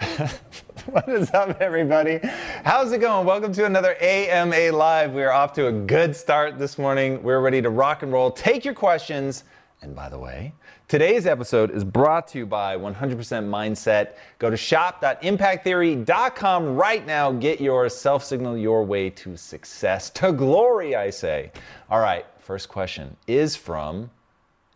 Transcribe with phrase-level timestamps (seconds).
[0.86, 2.18] what is up, everybody?
[2.64, 3.24] How's it going?
[3.26, 5.12] Welcome to another AMA Live.
[5.12, 7.22] We are off to a good start this morning.
[7.22, 8.30] We're ready to rock and roll.
[8.30, 9.44] Take your questions.
[9.80, 10.52] And by the way,
[10.88, 14.14] today's episode is brought to you by 100% Mindset.
[14.38, 17.32] Go to shop.impacttheory.com right now.
[17.32, 21.50] Get your self signal your way to success, to glory, I say.
[21.90, 24.10] All right, first question is from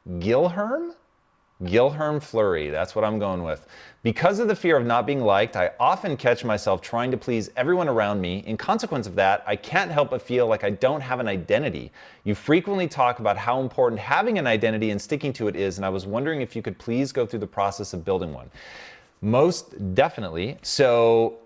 [0.08, 0.94] Gilherm?
[1.62, 3.66] Gilherm Flurry, that's what I'm going with.
[4.02, 7.50] Because of the fear of not being liked, I often catch myself trying to please
[7.56, 8.44] everyone around me.
[8.46, 11.90] In consequence of that, I can't help but feel like I don't have an identity.
[12.24, 15.86] You frequently talk about how important having an identity and sticking to it is, and
[15.86, 18.50] I was wondering if you could please go through the process of building one.
[19.22, 20.58] Most definitely.
[20.62, 21.38] So,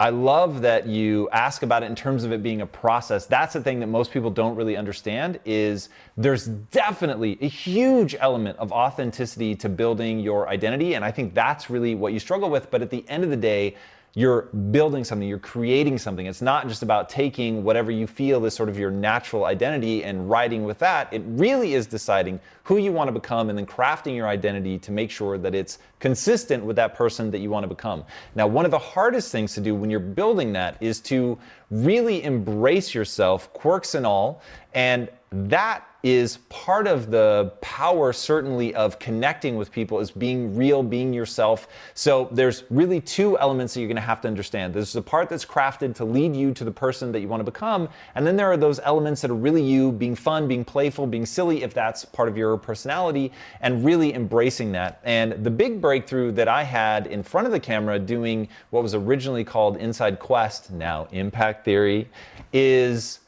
[0.00, 3.26] I love that you ask about it in terms of it being a process.
[3.26, 8.58] That's the thing that most people don't really understand is there's definitely a huge element
[8.58, 12.72] of authenticity to building your identity and I think that's really what you struggle with,
[12.72, 13.76] but at the end of the day,
[14.16, 16.26] you're building something, you're creating something.
[16.26, 20.30] It's not just about taking whatever you feel is sort of your natural identity and
[20.30, 21.12] riding with that.
[21.12, 24.90] It really is deciding who you want to become and then crafting your identity to
[24.90, 28.04] make sure that it's consistent with that person that you want to become.
[28.34, 31.38] Now, one of the hardest things to do when you're building that is to
[31.70, 34.42] really embrace yourself, quirks and all,
[34.74, 40.82] and that is part of the power certainly of connecting with people is being real
[40.82, 44.92] being yourself so there's really two elements that you're going to have to understand there's
[44.92, 47.88] the part that's crafted to lead you to the person that you want to become
[48.14, 51.24] and then there are those elements that are really you being fun being playful being
[51.24, 55.00] silly if that's part of your personality and really embracing that.
[55.04, 58.94] And the big breakthrough that i had in front of the camera doing what was
[58.94, 62.08] originally called inside quest now impact theory
[62.52, 63.20] is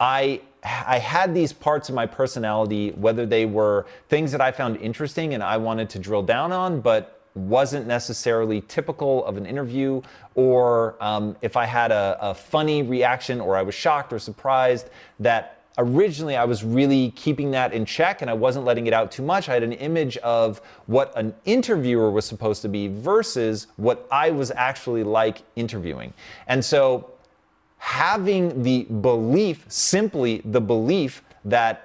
[0.00, 4.78] i I had these parts of my personality, whether they were things that I found
[4.78, 10.00] interesting and I wanted to drill down on, but wasn't necessarily typical of an interview,
[10.34, 14.88] or um, if I had a, a funny reaction or I was shocked or surprised
[15.20, 19.10] that originally I was really keeping that in check and I wasn't letting it out
[19.10, 19.48] too much.
[19.48, 24.30] I had an image of what an interviewer was supposed to be versus what I
[24.30, 26.12] was actually like interviewing.
[26.46, 27.10] And so
[27.78, 31.83] having the belief, simply the belief that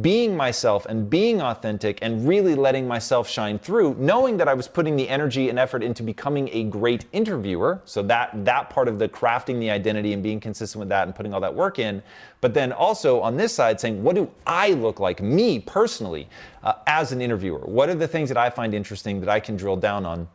[0.00, 4.68] being myself and being authentic and really letting myself shine through knowing that i was
[4.68, 7.80] putting the energy and effort into becoming a great interviewer.
[7.84, 11.14] So that that part of the crafting the identity and being consistent with that and
[11.16, 12.00] putting all that work in.
[12.40, 16.28] But then also on this side saying what do i look like me personally
[16.62, 17.66] uh, as an interviewer?
[17.66, 20.28] What are the things that i find interesting that i can drill down on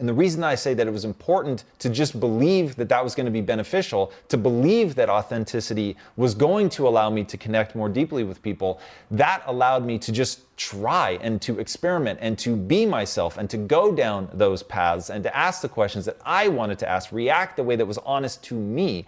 [0.00, 3.14] and the reason I say that it was important to just believe that that was
[3.14, 7.76] going to be beneficial, to believe that authenticity was going to allow me to connect
[7.76, 8.80] more deeply with people,
[9.12, 13.56] that allowed me to just try and to experiment and to be myself and to
[13.56, 17.56] go down those paths and to ask the questions that I wanted to ask, react
[17.56, 19.06] the way that was honest to me.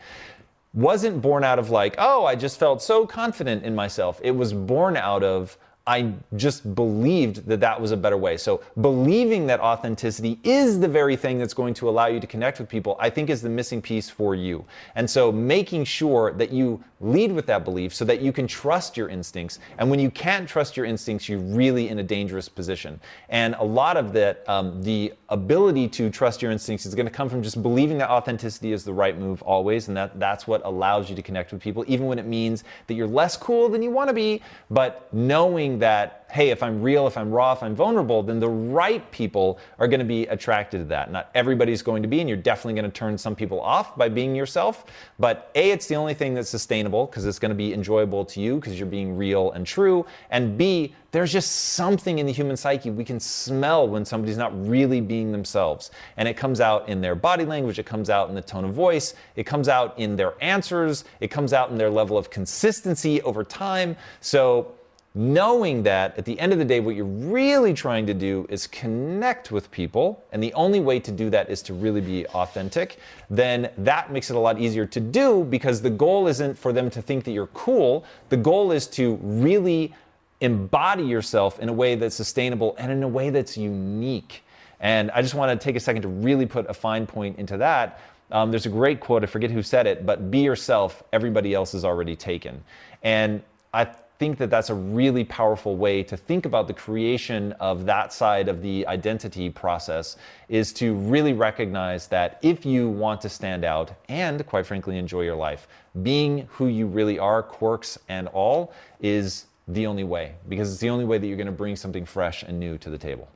[0.73, 4.21] Wasn't born out of like, oh, I just felt so confident in myself.
[4.23, 8.37] It was born out of, I just believed that that was a better way.
[8.37, 12.59] So, believing that authenticity is the very thing that's going to allow you to connect
[12.59, 14.65] with people, I think is the missing piece for you.
[14.97, 18.97] And so, making sure that you lead with that belief so that you can trust
[18.97, 19.59] your instincts.
[19.79, 22.99] And when you can't trust your instincts, you're really in a dangerous position.
[23.29, 27.13] And a lot of that, um, the ability to trust your instincts is going to
[27.13, 29.89] come from just believing that authenticity is the right move always.
[29.89, 32.95] And that, that's what allows you to connect with people, even when it means that
[32.95, 37.07] you're less cool than you want to be, but knowing that, hey, if I'm real,
[37.07, 40.79] if I'm raw, if I'm vulnerable, then the right people are going to be attracted
[40.79, 41.11] to that.
[41.13, 44.09] Not everybody's going to be, and you're definitely going to turn some people off by
[44.09, 44.85] being yourself.
[45.19, 48.41] But A, it's the only thing that's sustainable because it's going to be enjoyable to
[48.41, 50.05] you because you're being real and true.
[50.31, 54.53] And B, there's just something in the human psyche we can smell when somebody's not
[54.69, 55.91] really being themselves.
[56.17, 58.75] And it comes out in their body language, it comes out in the tone of
[58.75, 63.23] voice, it comes out in their answers, it comes out in their level of consistency
[63.23, 63.97] over time.
[64.21, 64.75] So
[65.17, 68.67] knowing that at the end of the day, what you're really trying to do is
[68.67, 72.99] connect with people, and the only way to do that is to really be authentic,
[73.31, 76.91] then that makes it a lot easier to do because the goal isn't for them
[76.91, 78.05] to think that you're cool.
[78.29, 79.95] The goal is to really
[80.43, 84.45] embody yourself in a way that's sustainable and in a way that's unique.
[84.81, 87.57] And I just want to take a second to really put a fine point into
[87.57, 88.03] that.
[88.31, 91.73] Um, there's a great quote, I forget who said it, but be yourself, everybody else
[91.73, 92.63] is already taken.
[93.03, 93.43] And
[93.73, 98.13] I think that that's a really powerful way to think about the creation of that
[98.13, 100.17] side of the identity process
[100.49, 105.23] is to really recognize that if you want to stand out and quite frankly enjoy
[105.23, 105.69] your life
[106.03, 110.91] being who you really are quirks and all is the only way because it's the
[110.91, 113.29] only way that you're going to bring something fresh and new to the table.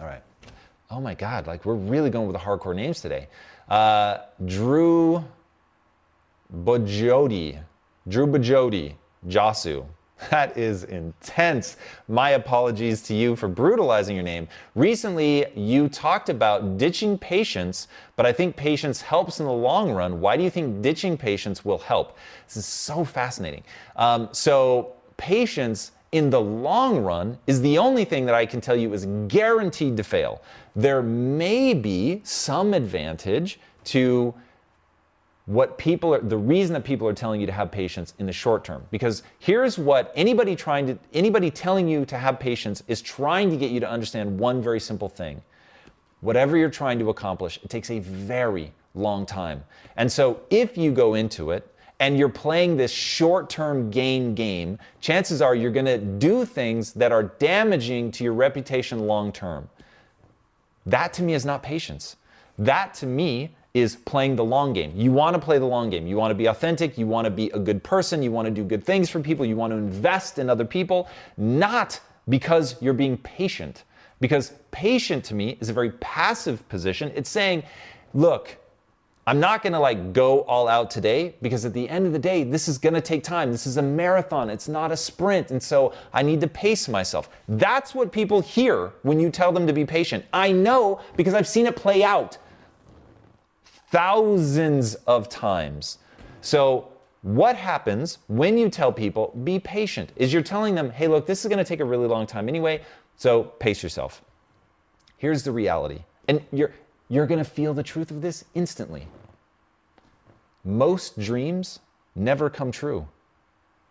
[0.00, 0.22] All right.
[0.90, 3.28] Oh my god like we're really going with the hardcore names today.
[3.68, 5.24] Uh, drew
[6.64, 7.60] bajodi
[8.08, 8.94] drew bajodi
[9.26, 9.86] Jasu.
[10.30, 11.76] That is intense.
[12.08, 14.48] My apologies to you for brutalizing your name.
[14.74, 17.86] Recently, you talked about ditching patience,
[18.16, 20.20] but I think patience helps in the long run.
[20.20, 22.18] Why do you think ditching patience will help?
[22.46, 23.62] This is so fascinating.
[23.94, 28.76] Um, so, patience in the long run is the only thing that I can tell
[28.76, 30.42] you is guaranteed to fail.
[30.74, 34.34] There may be some advantage to
[35.48, 38.32] what people are the reason that people are telling you to have patience in the
[38.32, 38.84] short term.
[38.90, 43.56] Because here's what anybody trying to anybody telling you to have patience is trying to
[43.56, 45.40] get you to understand one very simple thing.
[46.20, 49.64] Whatever you're trying to accomplish it takes a very long time.
[49.96, 51.66] And so if you go into it
[51.98, 57.10] and you're playing this short-term gain game chances are you're going to do things that
[57.10, 59.70] are damaging to your reputation long term.
[60.84, 62.16] That to me is not patience.
[62.58, 64.92] That to me is playing the long game.
[64.96, 66.06] You want to play the long game.
[66.06, 66.96] You want to be authentic.
[66.98, 68.22] You want to be a good person.
[68.22, 69.44] You want to do good things for people.
[69.44, 73.84] You want to invest in other people, not because you're being patient.
[74.20, 77.12] Because patient to me is a very passive position.
[77.14, 77.62] It's saying,
[78.14, 78.56] look,
[79.28, 82.18] I'm not going to like go all out today because at the end of the
[82.18, 83.52] day, this is going to take time.
[83.52, 84.48] This is a marathon.
[84.48, 85.50] It's not a sprint.
[85.50, 87.28] And so I need to pace myself.
[87.46, 90.24] That's what people hear when you tell them to be patient.
[90.32, 92.38] I know because I've seen it play out
[93.90, 95.98] thousands of times.
[96.40, 96.88] So,
[97.22, 101.44] what happens when you tell people, be patient, is you're telling them, hey, look, this
[101.44, 102.80] is going to take a really long time anyway,
[103.16, 104.22] so pace yourself.
[105.16, 106.04] Here's the reality.
[106.28, 106.72] And you're,
[107.08, 109.08] you're going to feel the truth of this instantly.
[110.64, 111.80] Most dreams
[112.14, 113.08] never come true.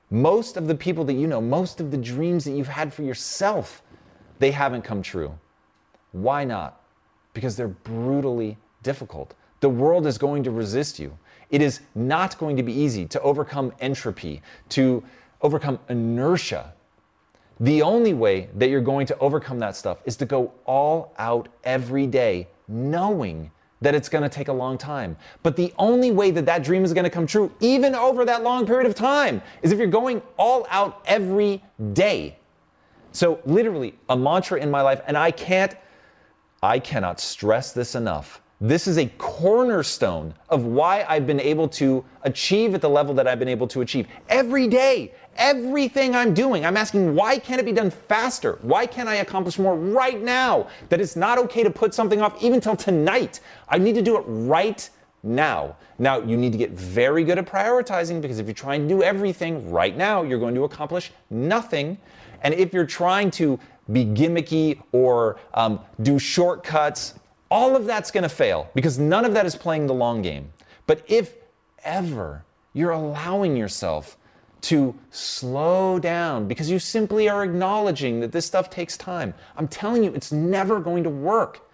[0.09, 3.03] Most of the people that you know, most of the dreams that you've had for
[3.03, 3.81] yourself,
[4.39, 5.37] they haven't come true.
[6.13, 6.81] Why not?
[7.33, 9.33] Because they're brutally difficult.
[9.59, 11.17] The world is going to resist you.
[11.49, 15.03] It is not going to be easy to overcome entropy, to
[15.41, 16.73] overcome inertia.
[17.59, 21.47] The only way that you're going to overcome that stuff is to go all out
[21.63, 23.51] every day, knowing
[23.81, 25.15] that it's going to take a long time.
[25.43, 28.43] But the only way that that dream is going to come true, even over that
[28.43, 31.63] long period of time, is if you're going all out every
[31.93, 32.37] day.
[33.11, 35.75] So, literally, a mantra in my life, and I can't,
[36.61, 38.41] I cannot stress this enough.
[38.59, 43.27] This is a cornerstone of why I've been able to achieve at the level that
[43.27, 44.07] I've been able to achieve.
[44.29, 48.57] Every day, everything I'm doing, I'm asking, why can't it be done faster?
[48.63, 50.69] Why can't I accomplish more right now?
[50.89, 53.41] That it's not okay to put something off even till tonight.
[53.69, 54.89] I need to do it right
[55.21, 55.75] now.
[55.99, 59.03] Now, you need to get very good at prioritizing because if you're trying to do
[59.03, 61.99] everything right now, you're going to accomplish nothing.
[62.41, 63.59] And if you're trying to
[63.91, 67.13] be gimmicky or um, do shortcuts,
[67.49, 70.51] all of that's going to fail because none of that is playing the long game.
[70.85, 71.35] But if
[71.83, 72.43] ever
[72.73, 74.17] you're allowing yourself
[74.59, 80.03] to slow down because you simply are acknowledging that this stuff takes time, I'm telling
[80.03, 81.69] you, it's never going to work.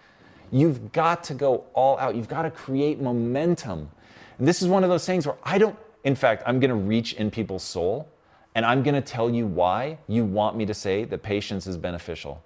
[0.51, 2.15] You've got to go all out.
[2.15, 3.89] You've got to create momentum.
[4.37, 6.75] And this is one of those things where I don't, in fact, I'm going to
[6.75, 8.09] reach in people's soul
[8.55, 11.77] and I'm going to tell you why you want me to say that patience is
[11.77, 12.43] beneficial.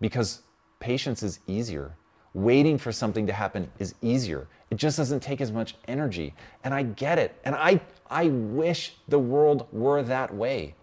[0.00, 0.40] Because
[0.80, 1.92] patience is easier
[2.34, 4.48] waiting for something to happen is easier.
[4.70, 6.34] It just doesn't take as much energy.
[6.64, 7.40] And I get it.
[7.44, 10.74] And I, I wish the world were that way.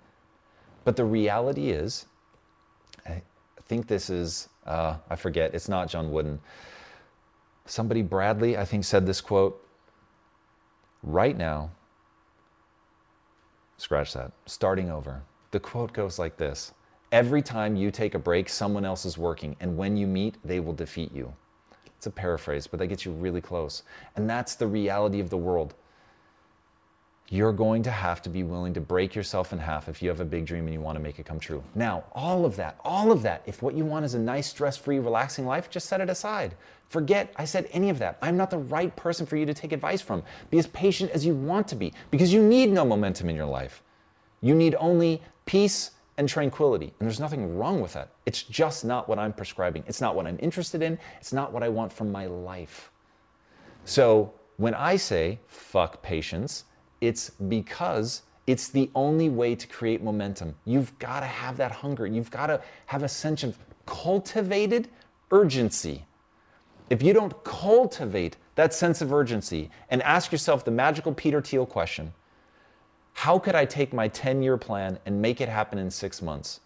[0.85, 2.05] But the reality is,
[3.05, 3.21] I
[3.65, 6.39] think this is, uh, I forget, it's not John Wooden.
[7.65, 9.63] Somebody, Bradley, I think, said this quote
[11.03, 11.71] right now,
[13.77, 15.21] scratch that, starting over.
[15.51, 16.73] The quote goes like this
[17.11, 20.61] Every time you take a break, someone else is working, and when you meet, they
[20.61, 21.33] will defeat you.
[22.01, 23.83] It's a paraphrase, but that gets you really close.
[24.15, 25.75] And that's the reality of the world.
[27.29, 30.19] You're going to have to be willing to break yourself in half if you have
[30.19, 31.63] a big dream and you want to make it come true.
[31.75, 34.75] Now, all of that, all of that, if what you want is a nice, stress
[34.77, 36.55] free, relaxing life, just set it aside.
[36.89, 38.17] Forget I said any of that.
[38.19, 40.23] I'm not the right person for you to take advice from.
[40.49, 43.45] Be as patient as you want to be because you need no momentum in your
[43.45, 43.83] life.
[44.41, 46.93] You need only peace and tranquility.
[46.99, 48.09] And there's nothing wrong with that.
[48.25, 49.83] It's just not what I'm prescribing.
[49.87, 50.99] It's not what I'm interested in.
[51.19, 52.91] It's not what I want from my life.
[53.85, 56.65] So when I say fuck patience,
[56.99, 60.55] it's because it's the only way to create momentum.
[60.65, 62.05] You've got to have that hunger.
[62.05, 64.89] You've got to have a sense of cultivated
[65.31, 66.05] urgency.
[66.89, 71.65] If you don't cultivate that sense of urgency and ask yourself the magical Peter Thiel
[71.65, 72.13] question
[73.13, 76.61] how could I take my 10 year plan and make it happen in six months?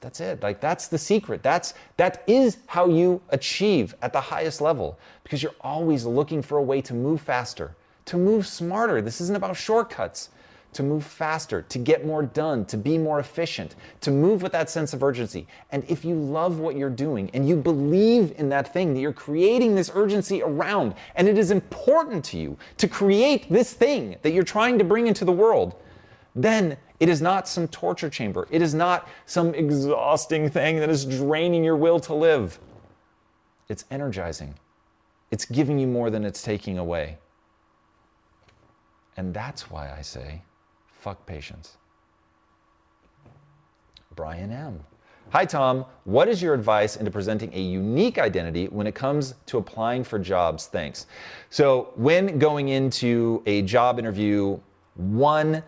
[0.00, 0.42] That's it.
[0.42, 1.42] Like that's the secret.
[1.42, 6.58] That's that is how you achieve at the highest level because you're always looking for
[6.58, 9.00] a way to move faster, to move smarter.
[9.00, 10.30] This isn't about shortcuts
[10.76, 14.68] to move faster, to get more done, to be more efficient, to move with that
[14.68, 15.46] sense of urgency.
[15.72, 19.12] And if you love what you're doing and you believe in that thing that you're
[19.12, 24.32] creating this urgency around, and it is important to you to create this thing that
[24.32, 25.76] you're trying to bring into the world,
[26.34, 28.46] then it is not some torture chamber.
[28.50, 32.58] It is not some exhausting thing that is draining your will to live.
[33.70, 34.56] It's energizing.
[35.30, 37.16] It's giving you more than it's taking away.
[39.16, 40.42] And that's why I say,
[41.06, 41.76] Fuck patience.
[44.16, 44.80] Brian M.
[45.30, 45.84] Hi, Tom.
[46.02, 50.18] What is your advice into presenting a unique identity when it comes to applying for
[50.18, 50.66] jobs?
[50.66, 51.06] Thanks.
[51.48, 54.58] So, when going into a job interview,
[54.96, 55.62] one,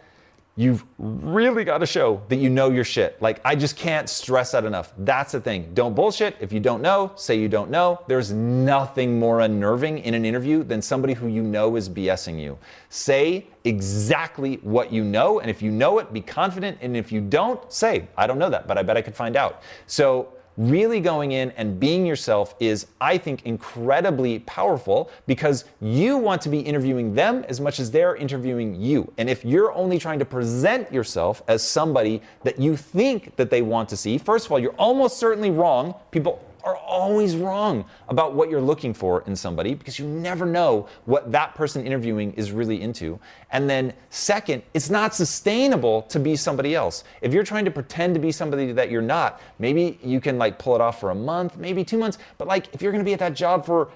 [0.58, 3.22] You've really got to show that you know your shit.
[3.22, 4.92] Like, I just can't stress that enough.
[4.98, 5.70] That's the thing.
[5.72, 6.34] Don't bullshit.
[6.40, 8.00] If you don't know, say you don't know.
[8.08, 12.58] There's nothing more unnerving in an interview than somebody who you know is BSing you.
[12.88, 15.38] Say exactly what you know.
[15.38, 16.78] And if you know it, be confident.
[16.80, 19.36] And if you don't, say, I don't know that, but I bet I could find
[19.36, 19.62] out.
[19.86, 26.42] So, really going in and being yourself is, I think, incredibly powerful because you want
[26.42, 29.10] to be interviewing them as much as they're interviewing you.
[29.16, 33.62] And if you're only trying to present yourself as somebody that you think that they
[33.62, 35.94] want to see, first of all, you're almost certainly wrong.
[36.10, 40.88] People are always wrong about what you're looking for in somebody because you never know
[41.04, 43.18] what that person interviewing is really into.
[43.50, 47.04] And then, second, it's not sustainable to be somebody else.
[47.20, 50.58] If you're trying to pretend to be somebody that you're not, maybe you can like
[50.58, 53.12] pull it off for a month, maybe two months, but like if you're gonna be
[53.12, 53.90] at that job for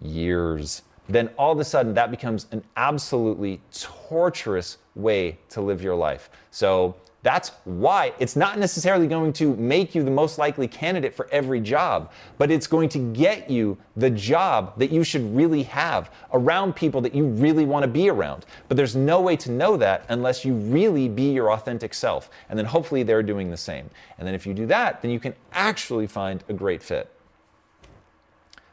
[0.00, 5.94] years, then all of a sudden that becomes an absolutely torturous way to live your
[5.94, 6.30] life.
[6.50, 11.28] So that's why it's not necessarily going to make you the most likely candidate for
[11.30, 16.10] every job, but it's going to get you the job that you should really have
[16.32, 18.44] around people that you really want to be around.
[18.66, 22.28] But there's no way to know that unless you really be your authentic self.
[22.48, 23.88] And then hopefully they're doing the same.
[24.18, 27.08] And then if you do that, then you can actually find a great fit.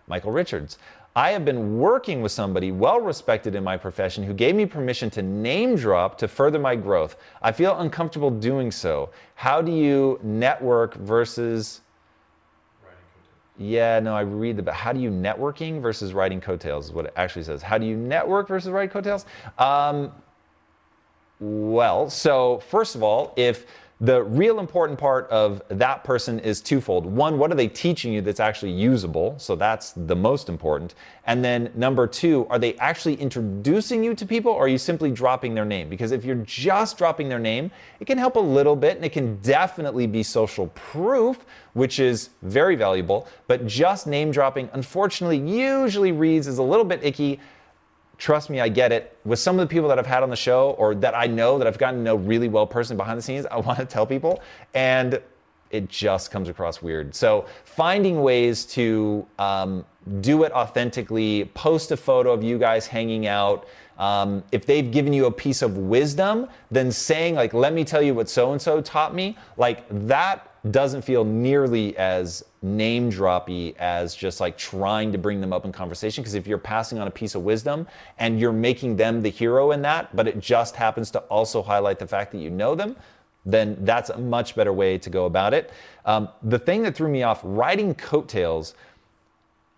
[0.08, 0.80] Michael Richards.
[1.20, 5.10] I have been working with somebody well respected in my profession who gave me permission
[5.10, 7.18] to name drop to further my growth.
[7.42, 9.10] I feel uncomfortable doing so.
[9.36, 11.82] How do you network versus
[13.58, 14.72] yeah, no, I read the.
[14.72, 17.62] How do you networking versus writing coattails is what it actually says.
[17.62, 19.26] How do you network versus write coattails?
[19.58, 20.14] Um,
[21.42, 23.66] well, so first of all, if
[24.02, 27.06] the real important part of that person is twofold.
[27.06, 29.38] One, what are they teaching you that's actually usable?
[29.38, 30.96] So that's the most important.
[31.26, 35.12] And then number two, are they actually introducing you to people or are you simply
[35.12, 35.90] dropping their name?
[35.90, 39.12] Because if you're just dropping their name, it can help a little bit and it
[39.12, 43.28] can definitely be social proof, which is very valuable.
[43.48, 47.42] But just name dropping, unfortunately, usually reads as a little bit icky
[48.20, 49.18] trust me, I get it.
[49.26, 51.58] With some of the people that I've had on the show or that I know
[51.58, 54.06] that I've gotten to know really well personally behind the scenes, I want to tell
[54.06, 54.42] people,
[54.76, 55.20] and
[55.72, 57.16] it just comes across weird.
[57.16, 59.86] So finding ways to um,
[60.22, 63.68] do it authentically, post a photo of you guys hanging out.
[63.98, 68.02] Um, if they've given you a piece of wisdom, then saying like, "Let me tell
[68.02, 73.76] you what so and so taught me," like that doesn't feel nearly as name droppy
[73.78, 76.22] as just like trying to bring them up in conversation.
[76.22, 77.88] Because if you're passing on a piece of wisdom
[78.18, 82.00] and you're making them the hero in that, but it just happens to also highlight
[82.00, 82.96] the fact that you know them,
[83.46, 85.72] then that's a much better way to go about it.
[86.06, 88.74] Um, the thing that threw me off writing coattails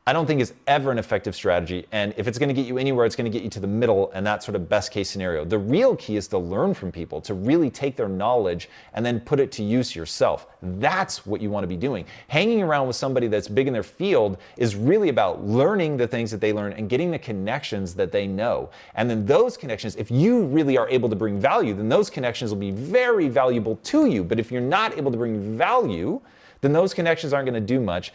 [0.08, 1.86] I don't think is ever an effective strategy.
[1.92, 3.68] And if it's going to get you anywhere, it's going to get you to the
[3.68, 5.46] middle and that sort of best case scenario.
[5.46, 9.20] The real key is to learn from people, to really take their knowledge and then
[9.20, 10.48] put it to use yourself.
[10.64, 12.06] That's what you want to be doing.
[12.30, 16.32] Hanging around with somebody that's big in their field is really about learning the things
[16.32, 18.72] that they learn and getting the connections that they know.
[18.96, 22.50] And then those connections, if you really are able to bring value, then those connections
[22.50, 24.24] will be very valuable to you.
[24.24, 26.20] But if you're not able to bring value,
[26.62, 28.14] then those connections aren't going to do much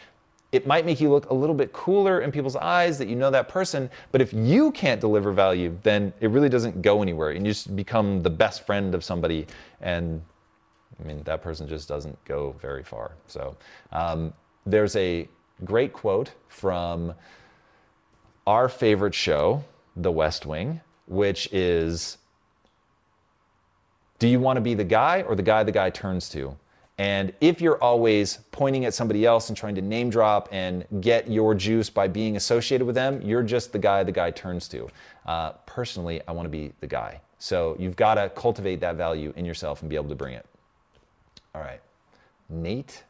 [0.51, 3.29] it might make you look a little bit cooler in people's eyes that you know
[3.29, 3.89] that person.
[4.11, 7.31] But if you can't deliver value, then it really doesn't go anywhere.
[7.31, 9.45] And you just become the best friend of somebody.
[9.81, 10.21] And
[10.99, 13.11] I mean, that person just doesn't go very far.
[13.27, 13.57] So
[13.91, 14.33] um,
[14.65, 15.27] there's a
[15.65, 17.13] great quote from
[18.45, 19.63] our favorite show,
[19.97, 22.17] The West Wing, which is
[24.19, 26.55] Do you want to be the guy or the guy the guy turns to?
[26.97, 31.29] And if you're always pointing at somebody else and trying to name drop and get
[31.29, 34.89] your juice by being associated with them, you're just the guy the guy turns to.
[35.25, 37.21] Uh, personally, I want to be the guy.
[37.37, 40.45] So you've got to cultivate that value in yourself and be able to bring it.
[41.53, 41.81] All right.
[42.49, 43.03] Nate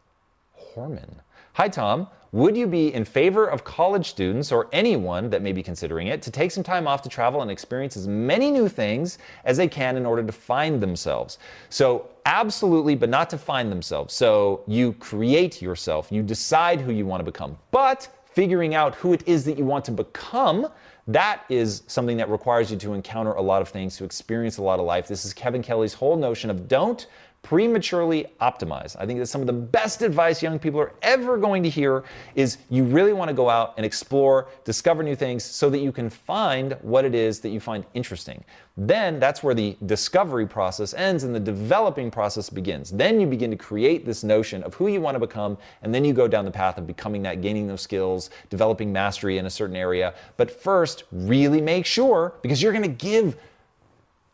[0.76, 1.10] Horman.
[1.54, 2.08] Hi, Tom.
[2.34, 6.22] Would you be in favor of college students or anyone that may be considering it
[6.24, 9.68] to take some time off to travel and experience as many new things as they
[9.68, 11.40] can in order to find themselves?
[11.70, 14.14] So, absolutely, but not to find themselves.
[14.14, 19.14] So, you create yourself, you decide who you want to become, but figuring out who
[19.14, 20.68] it is that you want to become
[21.08, 24.62] that is something that requires you to encounter a lot of things, to experience a
[24.62, 25.08] lot of life.
[25.08, 27.08] This is Kevin Kelly's whole notion of don't
[27.44, 28.98] prematurely optimize.
[29.00, 32.04] I think that some of the best advice young people are ever going to hear
[32.36, 35.94] is you really want to go out and explore, discover new things so that you
[35.94, 38.44] can find what it is that you find interesting.
[38.76, 42.92] Then that's where the discovery process ends and the developing process begins.
[42.92, 46.04] Then you begin to create this notion of who you want to become, and then
[46.04, 49.50] you go down the path of becoming that, gaining those skills, developing mastery in a
[49.50, 50.14] certain area.
[50.36, 53.38] But first, really make sure, because you're going to give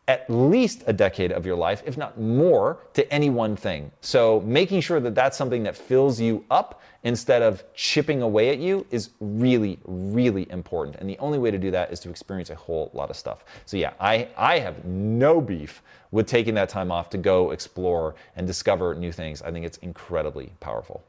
[0.07, 3.91] at least a decade of your life, if not more, to any one thing.
[4.01, 8.59] So making sure that that's something that fills you up instead of chipping away at
[8.59, 10.97] you is really, really important.
[10.97, 13.45] And the only way to do that is to experience a whole lot of stuff.
[13.65, 15.81] So yeah, I, I have no beef
[16.11, 19.41] with taking that time off to go explore and discover new things.
[19.41, 21.03] I think it's incredibly powerful.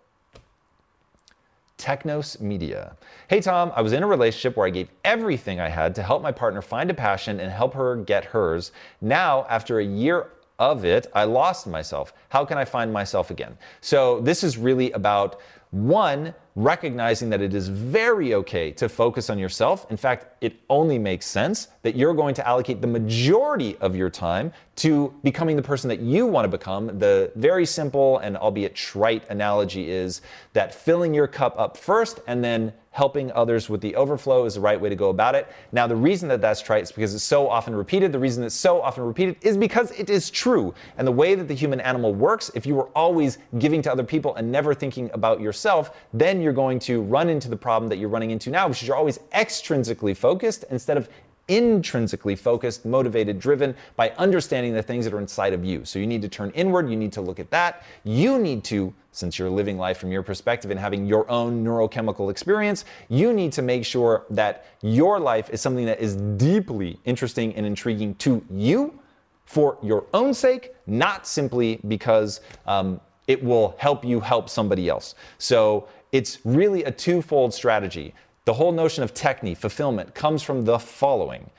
[1.77, 2.97] Technos Media.
[3.29, 6.23] Hey Tom, I was in a relationship where I gave everything I had to help
[6.23, 8.73] my partner find a passion and help her get hers.
[9.01, 10.29] Now, after a year
[10.59, 12.15] of it, I lost myself.
[12.29, 13.59] How can I find myself again?
[13.81, 15.41] So, this is really about
[15.75, 19.91] one, recognizing that it is very okay to focus on yourself.
[19.91, 24.09] In fact, it only makes sense that you're going to allocate the majority of your
[24.09, 26.99] time to becoming the person that you want to become.
[26.99, 32.45] The very simple and albeit trite analogy is that filling your cup up first and
[32.45, 35.49] then helping others with the overflow is the right way to go about it.
[35.73, 38.13] Now, the reason that that's trite is because it's so often repeated.
[38.13, 40.73] The reason it's so often repeated is because it is true.
[40.97, 44.05] And the way that the human animal works, if you were always giving to other
[44.05, 47.97] people and never thinking about yourself, then you're going to run into the problem that
[47.97, 51.09] you're running into now, which is you're always extrinsically focused instead of
[51.49, 55.85] intrinsically focused, motivated, driven by understanding the things that are inside of you.
[55.85, 57.85] So you need to turn inward, you need to look at that.
[58.05, 62.31] You need to, since you're living life from your perspective and having your own neurochemical
[62.31, 67.55] experience, you need to make sure that your life is something that is deeply interesting
[67.55, 68.99] and intriguing to you
[69.45, 75.15] for your own sake, not simply because um, it will help you help somebody else.
[75.39, 78.15] So it's really a twofold strategy.
[78.45, 81.51] The whole notion of technique, fulfillment, comes from the following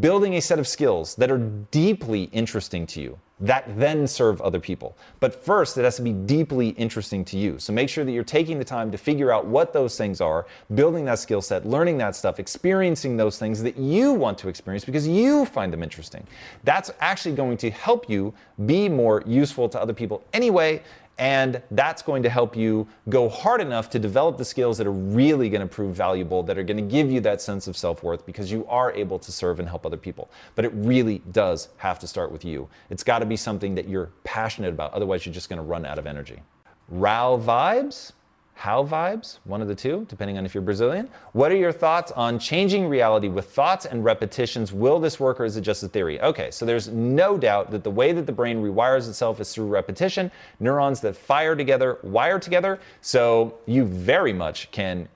[0.00, 4.58] building a set of skills that are deeply interesting to you that then serve other
[4.58, 4.96] people.
[5.20, 7.58] But first, it has to be deeply interesting to you.
[7.58, 10.46] So make sure that you're taking the time to figure out what those things are,
[10.74, 14.84] building that skill set, learning that stuff, experiencing those things that you want to experience
[14.84, 16.26] because you find them interesting.
[16.64, 18.34] That's actually going to help you
[18.66, 20.82] be more useful to other people anyway
[21.18, 24.92] and that's going to help you go hard enough to develop the skills that are
[24.92, 28.02] really going to prove valuable, that are going to give you that sense of self
[28.02, 30.30] worth because you are able to serve and help other people.
[30.54, 32.68] But it really does have to start with you.
[32.90, 35.84] It's got to be something that you're passionate about, otherwise, you're just going to run
[35.84, 36.40] out of energy.
[36.88, 38.12] Rao vibes
[38.58, 41.08] how vibes, one of the two, depending on if you're Brazilian.
[41.30, 44.72] What are your thoughts on changing reality with thoughts and repetitions?
[44.72, 46.20] Will this work or is it just a theory?
[46.20, 49.68] Okay, so there's no doubt that the way that the brain rewires itself is through
[49.68, 50.28] repetition.
[50.58, 52.80] Neurons that fire together wire together.
[53.00, 55.08] So you very much can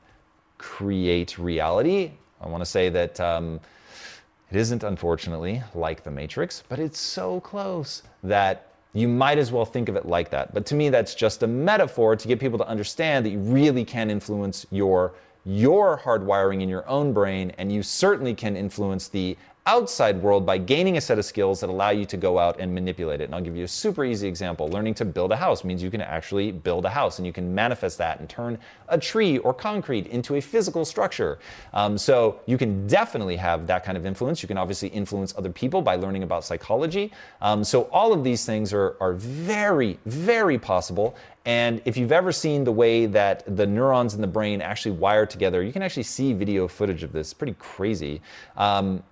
[0.58, 2.12] create reality.
[2.40, 3.18] I want to say that.
[3.18, 3.58] Um,
[4.50, 9.64] it isn't, unfortunately, like the Matrix, but it's so close that you might as well
[9.64, 10.52] think of it like that.
[10.52, 13.84] But to me, that's just a metaphor to get people to understand that you really
[13.84, 19.36] can influence your your hardwiring in your own brain, and you certainly can influence the
[19.66, 22.74] outside world by gaining a set of skills that allow you to go out and
[22.74, 23.24] manipulate it.
[23.24, 24.68] And I'll give you a super easy example.
[24.68, 27.54] Learning to build a house means you can actually build a house and you can
[27.54, 31.38] manifest that and turn a tree or concrete into a physical structure.
[31.72, 34.42] Um, so you can definitely have that kind of influence.
[34.42, 37.12] You can obviously influence other people by learning about psychology.
[37.40, 41.14] Um, so all of these things are, are very, very possible.
[41.44, 45.26] And if you've ever seen the way that the neurons in the brain actually wire
[45.26, 47.28] together, you can actually see video footage of this.
[47.28, 48.20] It's pretty crazy.
[48.56, 49.02] Um,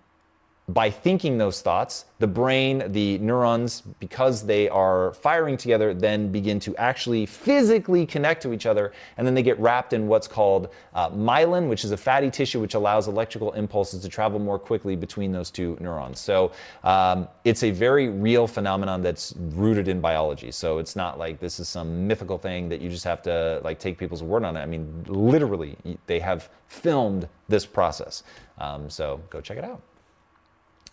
[0.75, 6.61] by thinking those thoughts, the brain, the neurons, because they are firing together, then begin
[6.61, 8.93] to actually physically connect to each other.
[9.17, 12.61] And then they get wrapped in what's called uh, myelin, which is a fatty tissue
[12.61, 16.21] which allows electrical impulses to travel more quickly between those two neurons.
[16.21, 16.53] So
[16.85, 20.53] um, it's a very real phenomenon that's rooted in biology.
[20.53, 23.79] So it's not like this is some mythical thing that you just have to like
[23.79, 24.61] take people's word on it.
[24.61, 28.23] I mean, literally, they have filmed this process.
[28.59, 29.81] Um, so go check it out.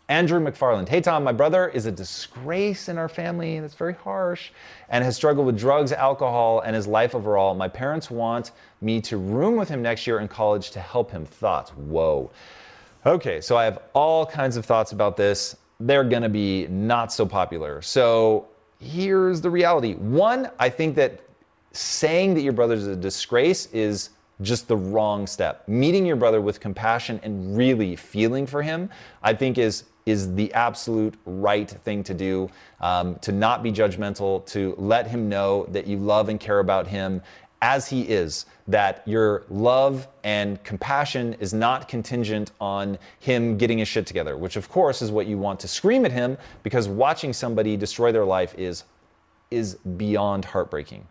[0.09, 0.87] Andrew McFarland.
[0.87, 4.51] Hey, Tom, my brother is a disgrace in our family, it's very harsh,
[4.87, 7.53] and has struggled with drugs, alcohol, and his life overall.
[7.55, 11.25] My parents want me to room with him next year in college to help him.
[11.25, 11.71] Thoughts?
[11.71, 12.31] Whoa.
[13.05, 15.57] Okay, so I have all kinds of thoughts about this.
[15.81, 17.81] They're gonna be not so popular.
[17.81, 18.47] So
[18.79, 19.95] here's the reality.
[19.95, 21.19] One, I think that
[21.73, 25.67] saying that your brother's a disgrace is just the wrong step.
[25.67, 28.89] Meeting your brother with compassion and really feeling for him,
[29.21, 32.49] I think is is the absolute right thing to do.
[32.79, 36.87] Um, to not be judgmental, to let him know that you love and care about
[36.87, 37.21] him
[37.61, 43.87] as he is, that your love and compassion is not contingent on him getting his
[43.87, 47.33] shit together, which of course is what you want to scream at him because watching
[47.33, 48.83] somebody destroy their life is,
[49.51, 51.05] is beyond heartbreaking.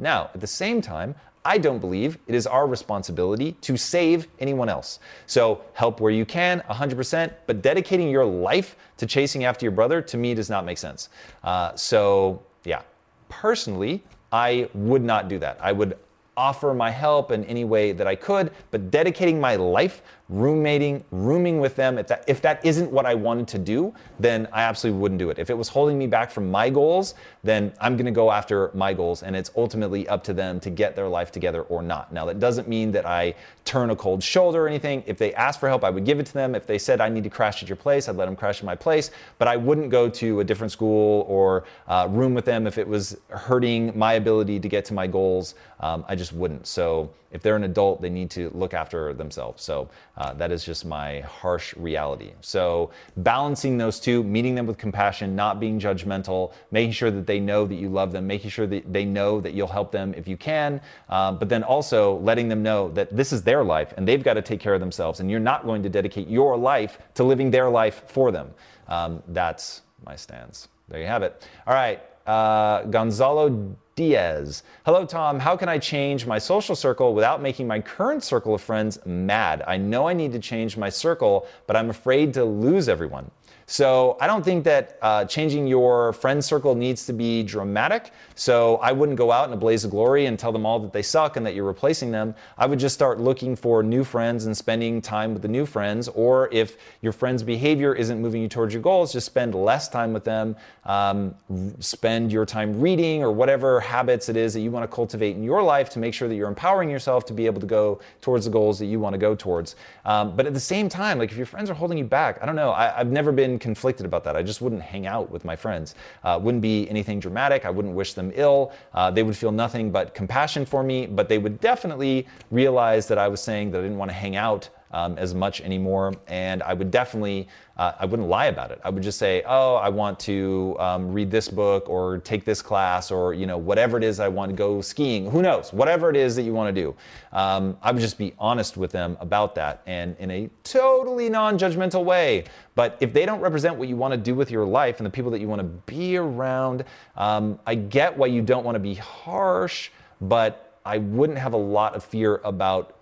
[0.00, 4.68] Now, at the same time, I don't believe it is our responsibility to save anyone
[4.68, 4.98] else.
[5.26, 10.02] So help where you can, 100%, but dedicating your life to chasing after your brother
[10.02, 11.08] to me does not make sense.
[11.42, 12.82] Uh, so, yeah,
[13.30, 15.58] personally, I would not do that.
[15.62, 15.96] I would
[16.36, 21.60] offer my help in any way that I could, but dedicating my life roommating, rooming
[21.60, 25.00] with them, if that, if that isn't what I wanted to do, then I absolutely
[25.00, 25.38] wouldn't do it.
[25.38, 28.94] If it was holding me back from my goals, then I'm gonna go after my
[28.94, 32.12] goals and it's ultimately up to them to get their life together or not.
[32.12, 35.02] Now, that doesn't mean that I turn a cold shoulder or anything.
[35.06, 36.54] If they ask for help, I would give it to them.
[36.54, 38.64] If they said I need to crash at your place, I'd let them crash at
[38.64, 42.68] my place, but I wouldn't go to a different school or uh, room with them
[42.68, 45.56] if it was hurting my ability to get to my goals.
[45.80, 46.66] Um, I just wouldn't.
[46.66, 49.62] So if they're an adult, they need to look after themselves.
[49.62, 49.88] So
[50.20, 52.32] uh, that is just my harsh reality.
[52.42, 57.40] So, balancing those two, meeting them with compassion, not being judgmental, making sure that they
[57.40, 60.28] know that you love them, making sure that they know that you'll help them if
[60.28, 60.78] you can,
[61.08, 64.34] um, but then also letting them know that this is their life and they've got
[64.34, 67.50] to take care of themselves, and you're not going to dedicate your life to living
[67.50, 68.50] their life for them.
[68.88, 70.68] Um, that's my stance.
[70.88, 71.48] There you have it.
[71.66, 74.62] All right, uh, Gonzalo Diaz.
[74.86, 75.38] Hello, Tom.
[75.38, 79.62] How can I change my social circle without making my current circle of friends mad?
[79.66, 83.30] I know I need to change my circle, but I'm afraid to lose everyone.
[83.70, 88.10] So I don't think that uh, changing your friend circle needs to be dramatic.
[88.34, 90.92] So I wouldn't go out in a blaze of glory and tell them all that
[90.92, 92.34] they suck and that you're replacing them.
[92.58, 96.08] I would just start looking for new friends and spending time with the new friends.
[96.08, 100.12] Or if your friend's behavior isn't moving you towards your goals, just spend less time
[100.12, 100.56] with them.
[100.84, 101.36] Um,
[101.78, 105.44] spend your time reading or whatever habits it is that you want to cultivate in
[105.44, 108.46] your life to make sure that you're empowering yourself to be able to go towards
[108.46, 109.76] the goals that you want to go towards.
[110.04, 112.46] Um, but at the same time, like if your friends are holding you back, I
[112.46, 112.70] don't know.
[112.70, 114.36] I, I've never been conflicted about that.
[114.36, 115.94] I just wouldn't hang out with my friends.
[116.24, 117.64] Uh, wouldn't be anything dramatic.
[117.64, 118.72] I wouldn't wish them ill.
[118.94, 123.18] Uh, they would feel nothing but compassion for me, but they would definitely realize that
[123.18, 126.14] I was saying that I didn't want to hang out um, as much anymore.
[126.26, 128.80] And I would definitely, uh, I wouldn't lie about it.
[128.84, 132.60] I would just say, oh, I want to um, read this book or take this
[132.62, 135.30] class or, you know, whatever it is I want to go skiing.
[135.30, 135.72] Who knows?
[135.72, 136.94] Whatever it is that you want to do.
[137.32, 141.58] Um, I would just be honest with them about that and in a totally non
[141.58, 142.44] judgmental way.
[142.74, 145.10] But if they don't represent what you want to do with your life and the
[145.10, 146.84] people that you want to be around,
[147.16, 151.58] um, I get why you don't want to be harsh, but I wouldn't have a
[151.58, 152.96] lot of fear about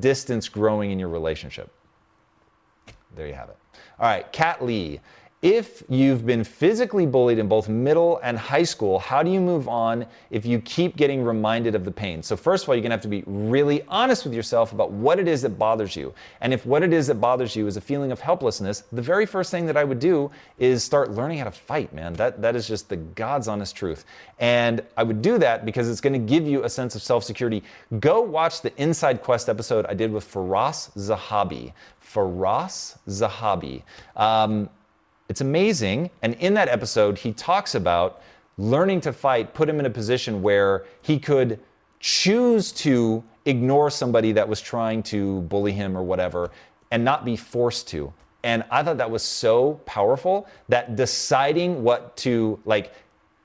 [0.00, 1.70] distance growing in your relationship.
[3.14, 3.56] There you have it.
[3.98, 5.00] All right, Kat Lee.
[5.42, 9.68] If you've been physically bullied in both middle and high school, how do you move
[9.68, 12.22] on if you keep getting reminded of the pain?
[12.22, 15.18] So, first of all, you're gonna have to be really honest with yourself about what
[15.18, 16.14] it is that bothers you.
[16.40, 19.26] And if what it is that bothers you is a feeling of helplessness, the very
[19.26, 22.12] first thing that I would do is start learning how to fight, man.
[22.12, 24.04] That, that is just the God's honest truth.
[24.38, 27.64] And I would do that because it's gonna give you a sense of self security.
[27.98, 31.72] Go watch the Inside Quest episode I did with Firas Zahabi.
[32.00, 33.82] Firas Zahabi.
[34.14, 34.70] Um,
[35.28, 36.10] it's amazing.
[36.22, 38.22] And in that episode, he talks about
[38.58, 41.58] learning to fight put him in a position where he could
[42.00, 46.50] choose to ignore somebody that was trying to bully him or whatever
[46.90, 48.12] and not be forced to.
[48.44, 52.92] And I thought that was so powerful that deciding what to, like,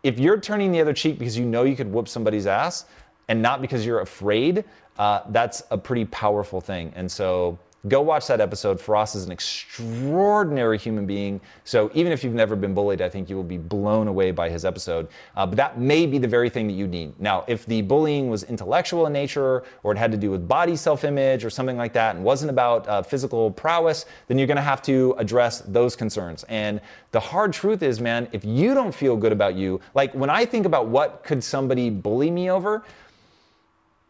[0.03, 2.85] if you're turning the other cheek because you know you could whoop somebody's ass
[3.27, 4.63] and not because you're afraid,
[4.97, 6.91] uh, that's a pretty powerful thing.
[6.95, 8.79] And so Go watch that episode.
[8.79, 11.39] Firas is an extraordinary human being.
[11.63, 14.49] So even if you've never been bullied, I think you will be blown away by
[14.49, 15.07] his episode.
[15.35, 17.19] Uh, but that may be the very thing that you need.
[17.19, 20.75] Now, if the bullying was intellectual in nature, or it had to do with body
[20.75, 24.61] self-image, or something like that, and wasn't about uh, physical prowess, then you're going to
[24.61, 26.43] have to address those concerns.
[26.49, 30.29] And the hard truth is, man, if you don't feel good about you, like when
[30.29, 32.83] I think about what could somebody bully me over,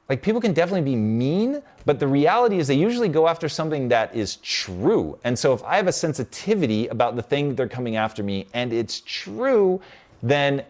[0.09, 3.89] like people can definitely be mean, but the reality is they usually go after something
[3.89, 5.17] that is true.
[5.23, 8.71] And so if I have a sensitivity about the thing they're coming after me and
[8.71, 9.81] it's true,
[10.23, 10.63] then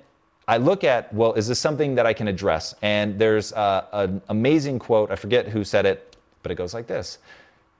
[0.47, 2.73] I look at, well, is this something that I can address?
[2.81, 6.87] And there's uh, an amazing quote, I forget who said it, but it goes like
[6.87, 7.19] this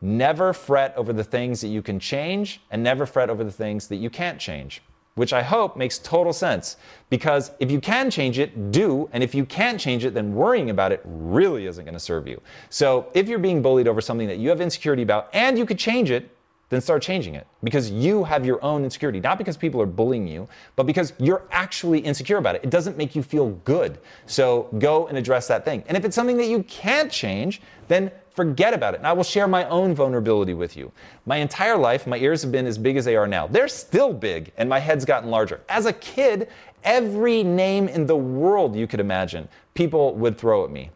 [0.01, 3.87] Never fret over the things that you can change, and never fret over the things
[3.87, 4.81] that you can't change
[5.17, 6.77] which I hope makes total sense.
[7.09, 9.09] Because if you can change it, do.
[9.11, 12.27] And if you can't change it, then worrying about it really isn't going to serve
[12.27, 12.39] you.
[12.69, 15.79] So if you're being bullied over something that you have insecurity about and you could
[15.79, 16.29] change it,
[16.69, 19.19] then start changing it because you have your own insecurity.
[19.19, 22.63] Not because people are bullying you, but because you're actually insecure about it.
[22.63, 23.99] It doesn't make you feel good.
[24.25, 25.83] So go and address that thing.
[25.87, 28.97] And if it's something that you can't change, then forget about it.
[28.97, 30.91] And I will share my own vulnerability with you.
[31.25, 33.47] My entire life, my ears have been as big as they are now.
[33.47, 35.59] They're still big, and my head's gotten larger.
[35.67, 36.47] As a kid,
[36.83, 40.91] every name in the world you could imagine, people would throw at me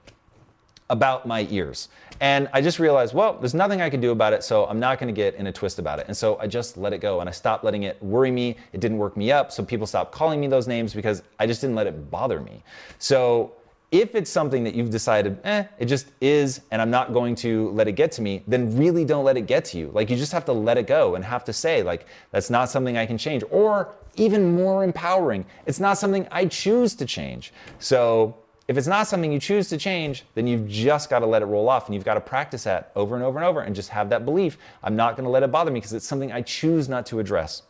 [0.92, 1.90] about my ears.
[2.20, 5.00] And I just realized, well, there's nothing I can do about it, so I'm not
[5.00, 6.06] gonna get in a twist about it.
[6.08, 8.56] And so I just let it go and I stopped letting it worry me.
[8.72, 11.62] It didn't work me up, so people stopped calling me those names because I just
[11.62, 12.62] didn't let it bother me.
[13.00, 13.54] So
[13.92, 17.70] if it's something that you've decided, eh, it just is, and I'm not going to
[17.72, 19.92] let it get to me, then really don't let it get to you.
[19.94, 22.70] Like you just have to let it go and have to say, like, that's not
[22.70, 23.44] something I can change.
[23.52, 27.52] Or even more empowering, it's not something I choose to change.
[27.80, 28.38] So
[28.70, 31.46] if it's not something you choose to change, then you've just got to let it
[31.46, 33.90] roll off and you've got to practice that over and over and over and just
[33.90, 36.42] have that belief I'm not going to let it bother me because it's something I
[36.42, 37.64] choose not to address.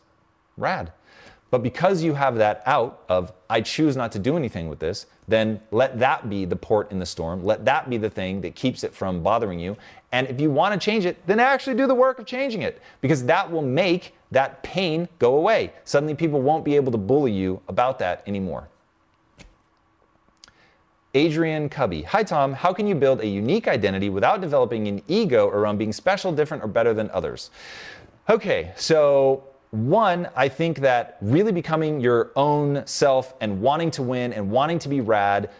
[0.56, 0.92] Rad.
[1.52, 5.04] But because you have that out of I choose not to do anything with this,
[5.28, 7.44] then let that be the port in the storm.
[7.44, 9.76] Let that be the thing that keeps it from bothering you.
[10.12, 12.80] And if you want to change it, then actually do the work of changing it
[13.02, 15.74] because that will make that pain go away.
[15.84, 18.68] Suddenly people won't be able to bully you about that anymore.
[21.12, 22.00] Adrian Cubby.
[22.00, 22.54] Hi, Tom.
[22.54, 26.64] How can you build a unique identity without developing an ego around being special, different,
[26.64, 27.50] or better than others?
[28.30, 34.34] Okay, so one, I think that really becoming your own self and wanting to win
[34.34, 35.50] and wanting to be rad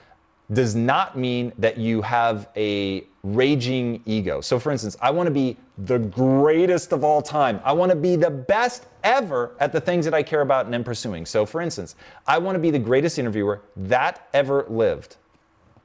[0.52, 4.42] does not mean that you have a raging ego.
[4.42, 7.60] So, for instance, I want to be the greatest of all time.
[7.64, 10.74] I want to be the best ever at the things that I care about and
[10.74, 11.24] am pursuing.
[11.24, 11.94] So, for instance,
[12.26, 15.16] I want to be the greatest interviewer that ever lived.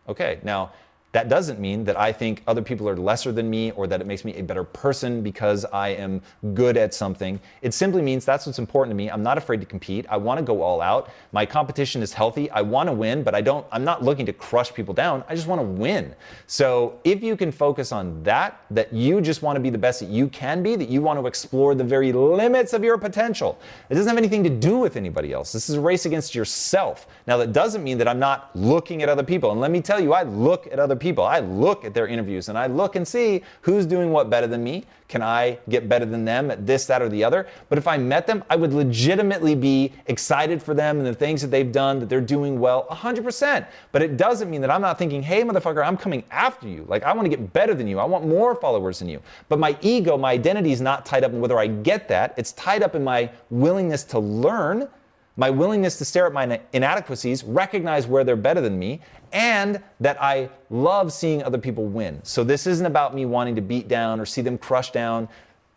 [0.09, 0.73] Okay, now
[1.17, 4.05] that doesn't mean that I think other people are lesser than me or that it
[4.05, 6.21] makes me a better person because I am
[6.53, 7.39] good at something.
[7.63, 9.09] It simply means that's what's important to me.
[9.09, 10.05] I'm not afraid to compete.
[10.09, 11.09] I want to go all out.
[11.31, 12.51] My competition is healthy.
[12.51, 15.23] I want to win, but I don't I'm not looking to crush people down.
[15.27, 16.13] I just want to win.
[16.45, 20.01] So, if you can focus on that that you just want to be the best
[20.01, 23.57] that you can be, that you want to explore the very limits of your potential.
[23.89, 25.51] It doesn't have anything to do with anybody else.
[25.51, 27.07] This is a race against yourself.
[27.25, 29.51] Now, that doesn't mean that I'm not looking at other people.
[29.51, 31.23] And let me tell you, I look at other people people.
[31.23, 34.61] I look at their interviews and I look and see who's doing what better than
[34.61, 34.85] me.
[35.07, 37.47] Can I get better than them at this, that, or the other?
[37.69, 41.41] But if I met them, I would legitimately be excited for them and the things
[41.41, 43.65] that they've done, that they're doing well, 100%.
[43.93, 46.85] But it doesn't mean that I'm not thinking, hey, motherfucker, I'm coming after you.
[46.89, 47.99] Like, I want to get better than you.
[47.99, 49.21] I want more followers than you.
[49.47, 52.33] But my ego, my identity is not tied up in whether I get that.
[52.35, 54.89] It's tied up in my willingness to learn
[55.37, 58.99] my willingness to stare at my inadequacies, recognize where they're better than me,
[59.31, 62.19] and that I love seeing other people win.
[62.23, 65.29] So this isn't about me wanting to beat down or see them crush down.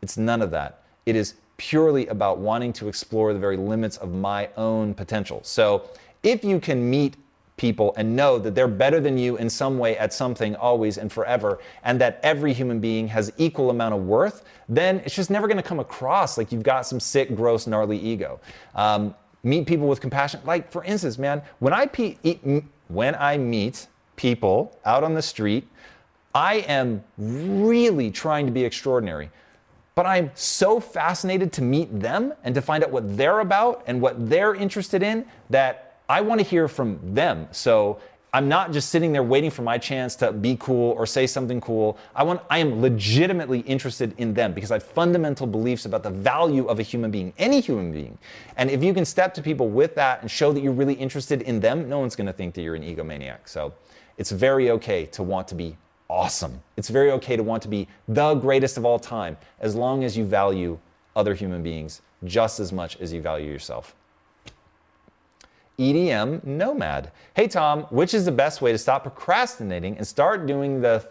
[0.02, 0.82] It's none of that.
[1.06, 5.40] It is purely about wanting to explore the very limits of my own potential.
[5.42, 5.90] So
[6.22, 7.16] if you can meet
[7.56, 11.12] people and know that they're better than you in some way at something always and
[11.12, 15.46] forever and that every human being has equal amount of worth then it's just never
[15.46, 18.40] going to come across like you've got some sick gross gnarly ego
[18.74, 20.40] um, meet people with compassion.
[20.44, 22.16] Like for instance, man, when I pe-
[22.90, 25.66] when I meet people out on the street,
[26.34, 29.30] I am really trying to be extraordinary.
[29.94, 34.00] But I'm so fascinated to meet them and to find out what they're about and
[34.00, 37.48] what they're interested in that I want to hear from them.
[37.50, 38.00] So
[38.32, 41.60] I'm not just sitting there waiting for my chance to be cool or say something
[41.60, 41.98] cool.
[42.14, 46.10] I want I am legitimately interested in them because I have fundamental beliefs about the
[46.10, 48.16] value of a human being, any human being.
[48.56, 51.42] And if you can step to people with that and show that you're really interested
[51.42, 53.40] in them, no one's going to think that you're an egomaniac.
[53.46, 53.74] So,
[54.16, 55.76] it's very okay to want to be
[56.10, 56.60] awesome.
[56.76, 60.16] It's very okay to want to be the greatest of all time as long as
[60.16, 60.78] you value
[61.16, 63.94] other human beings just as much as you value yourself.
[65.80, 67.10] EDM Nomad.
[67.34, 71.08] Hey Tom, which is the best way to stop procrastinating and start doing the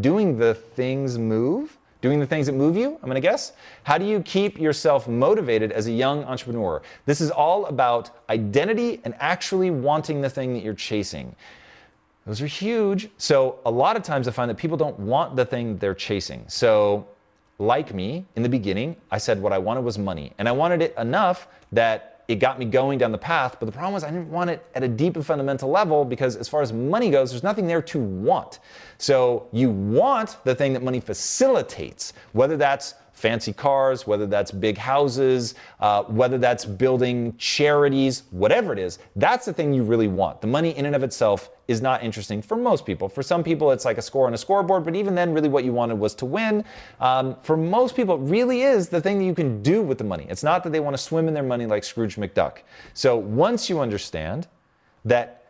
[0.00, 1.76] doing the things move?
[2.02, 3.52] Doing the things that move you, I'm gonna guess.
[3.82, 6.82] How do you keep yourself motivated as a young entrepreneur?
[7.04, 11.34] This is all about identity and actually wanting the thing that you're chasing.
[12.26, 13.08] Those are huge.
[13.18, 16.44] So, a lot of times I find that people don't want the thing they're chasing.
[16.48, 17.08] So,
[17.58, 20.32] like me, in the beginning, I said what I wanted was money.
[20.38, 23.56] And I wanted it enough that it got me going down the path.
[23.58, 26.36] But the problem was I didn't want it at a deep and fundamental level because
[26.36, 28.58] as far as money goes, there's nothing there to want.
[28.98, 34.76] So you want the thing that money facilitates, whether that's fancy cars, whether that's big
[34.76, 40.42] houses, uh, whether that's building charities, whatever it is, that's the thing you really want.
[40.42, 43.08] The money in and of itself is not interesting for most people.
[43.08, 45.64] For some people, it's like a score on a scoreboard, but even then, really what
[45.64, 46.62] you wanted was to win.
[47.00, 50.04] Um, for most people, it really is the thing that you can do with the
[50.04, 50.26] money.
[50.28, 52.58] It's not that they want to swim in their money like Scrooge McDuck.
[52.92, 54.46] So once you understand
[55.06, 55.44] that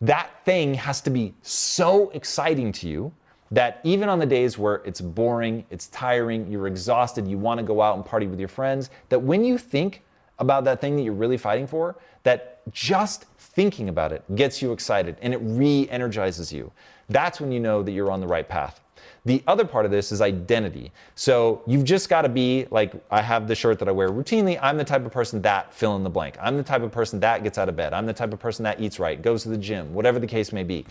[0.00, 3.12] that thing has to be so exciting to you
[3.50, 7.64] that even on the days where it's boring, it's tiring, you're exhausted, you want to
[7.64, 10.02] go out and party with your friends, that when you think
[10.38, 14.72] about that thing that you're really fighting for, that just thinking about it gets you
[14.72, 16.70] excited and it re energizes you.
[17.08, 18.80] That's when you know that you're on the right path.
[19.24, 20.92] The other part of this is identity.
[21.14, 24.58] So you've just got to be like, I have the shirt that I wear routinely.
[24.62, 26.36] I'm the type of person that fill in the blank.
[26.40, 27.92] I'm the type of person that gets out of bed.
[27.92, 30.52] I'm the type of person that eats right, goes to the gym, whatever the case
[30.52, 30.86] may be.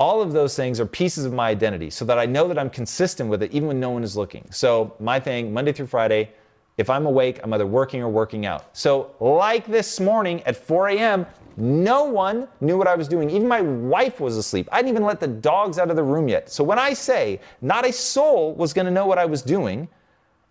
[0.00, 2.70] All of those things are pieces of my identity so that I know that I'm
[2.70, 4.46] consistent with it even when no one is looking.
[4.50, 6.30] So, my thing, Monday through Friday,
[6.78, 8.74] if I'm awake, I'm either working or working out.
[8.74, 11.26] So, like this morning at 4 a.m.,
[11.58, 13.28] no one knew what I was doing.
[13.28, 14.70] Even my wife was asleep.
[14.72, 16.50] I didn't even let the dogs out of the room yet.
[16.50, 19.86] So, when I say not a soul was gonna know what I was doing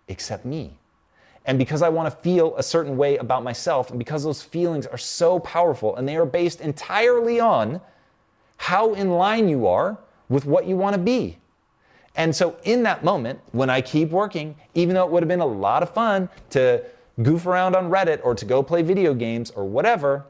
[0.06, 0.78] except me.
[1.44, 4.98] And because I wanna feel a certain way about myself, and because those feelings are
[4.98, 7.80] so powerful and they are based entirely on
[8.60, 9.96] how in line you are
[10.28, 11.38] with what you want to be.
[12.14, 15.40] And so, in that moment, when I keep working, even though it would have been
[15.40, 16.84] a lot of fun to
[17.22, 20.26] goof around on Reddit or to go play video games or whatever,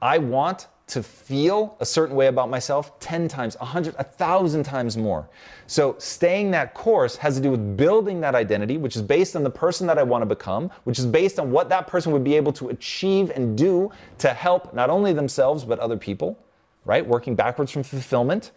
[0.00, 5.28] I want to feel a certain way about myself 10 times, 100, 1,000 times more.
[5.66, 9.42] So, staying that course has to do with building that identity, which is based on
[9.42, 12.22] the person that I want to become, which is based on what that person would
[12.22, 16.38] be able to achieve and do to help not only themselves, but other people
[16.84, 17.06] right?
[17.06, 18.52] Working backwards from fulfillment.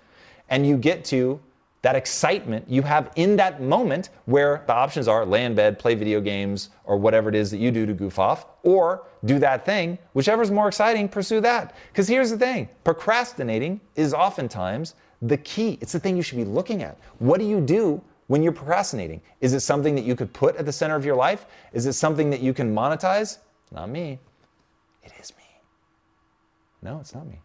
[0.50, 1.40] And you get to
[1.86, 5.94] that excitement you have in that moment where the options are lay in bed, play
[5.94, 9.68] video games, or whatever it is that you do to goof off, or do that
[9.68, 10.00] thing.
[10.14, 11.76] Whichever's more exciting, pursue that.
[11.92, 15.78] Because here's the thing procrastinating is oftentimes the key.
[15.80, 16.98] It's the thing you should be looking at.
[17.20, 19.22] What do you do when you're procrastinating?
[19.40, 21.46] Is it something that you could put at the center of your life?
[21.72, 23.38] Is it something that you can monetize?
[23.72, 24.18] Not me.
[25.04, 25.44] It is me.
[26.82, 27.40] No, it's not me.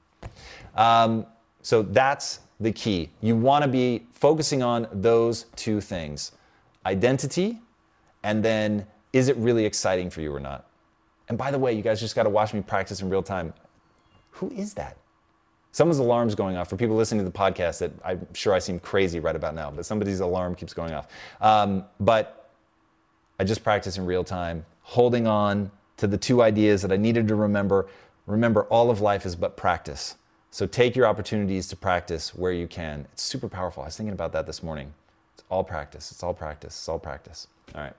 [0.77, 1.27] Um,
[1.63, 3.11] so that's the key.
[3.21, 6.33] You want to be focusing on those two things
[6.87, 7.59] identity,
[8.23, 10.67] and then is it really exciting for you or not?
[11.29, 13.55] And by the way, you guys just got to watch me practice in real time.
[14.33, 14.97] Who is that?
[15.73, 18.81] Someone's alarm's going off for people listening to the podcast that I'm sure I seem
[18.81, 21.07] crazy right about now, but somebody's alarm keeps going off.
[21.41, 22.51] Um, but
[23.39, 27.29] I just practice in real time, holding on to the two ideas that I needed
[27.29, 27.87] to remember.
[28.31, 30.17] Remember, all of life is but practice.
[30.51, 33.07] So take your opportunities to practice where you can.
[33.13, 33.83] It's super powerful.
[33.83, 34.93] I was thinking about that this morning.
[35.35, 36.11] It's all practice.
[36.11, 36.77] It's all practice.
[36.77, 37.49] It's all practice.
[37.75, 37.93] All right.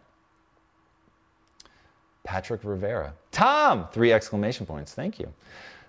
[2.24, 3.14] Patrick Rivera.
[3.32, 3.88] Tom!
[3.92, 4.94] Three exclamation points.
[4.94, 5.32] Thank you.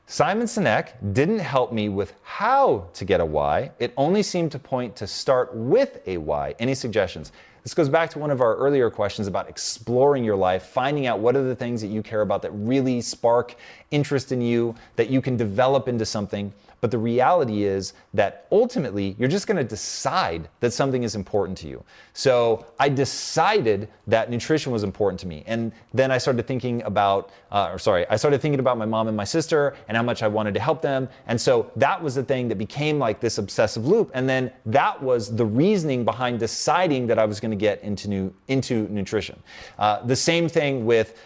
[0.07, 3.71] Simon Sinek didn't help me with how to get a why.
[3.79, 6.55] It only seemed to point to start with a why.
[6.59, 7.33] Any suggestions?
[7.63, 11.21] This goes back to one of our earlier questions about exploring your life, finding out
[11.21, 13.55] what are the things that you care about that really spark
[13.93, 16.53] interest in you, that you can develop into something.
[16.83, 21.69] But the reality is that ultimately you're just gonna decide that something is important to
[21.69, 21.85] you.
[22.13, 25.45] So I decided that nutrition was important to me.
[25.47, 29.07] And then I started thinking about, uh, or sorry, I started thinking about my mom
[29.07, 31.09] and my sister and how much I wanted to help them.
[31.29, 34.11] And so that was the thing that became like this obsessive loop.
[34.13, 38.35] And then that was the reasoning behind deciding that I was gonna get into, new,
[38.49, 39.41] into nutrition.
[39.79, 41.17] Uh, the same thing with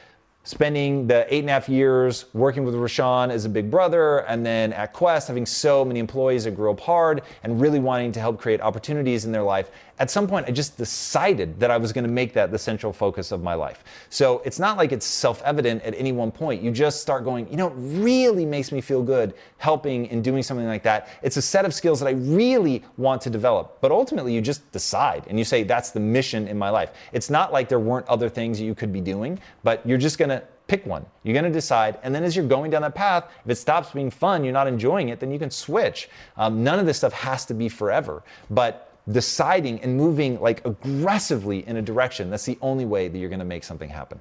[0.46, 4.46] spending the eight and a half years working with Rashawn as a big brother, and
[4.46, 8.20] then at Quest, having so many employees that grew up hard and really wanting to
[8.20, 9.72] help create opportunities in their life.
[9.98, 12.92] At some point I just decided that I was going to make that the central
[12.92, 13.84] focus of my life.
[14.10, 16.62] So it's not like it's self evident at any one point.
[16.62, 20.42] You just start going, you know, it really makes me feel good helping and doing
[20.42, 21.08] something like that.
[21.22, 23.78] It's a set of skills that I really want to develop.
[23.80, 26.92] But ultimately, you just decide and you say, that's the mission in my life.
[27.12, 30.30] It's not like there weren't other things you could be doing, but you're just going
[30.30, 31.06] to pick one.
[31.22, 33.92] You're going to decide, and then as you're going down that path, if it stops
[33.92, 36.08] being fun, you're not enjoying it, then you can switch.
[36.36, 41.66] Um, none of this stuff has to be forever, but deciding and moving like aggressively
[41.66, 44.18] in a direction, that's the only way that you're going to make something happen.